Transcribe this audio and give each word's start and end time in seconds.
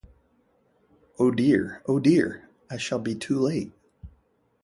Oh 1.19 1.29
dear! 1.29 1.83
Oh 1.87 1.99
dear! 1.99 2.49
I 2.71 2.77
shall 2.77 2.97
be 2.97 3.13
too 3.13 3.37
late! 3.37 3.71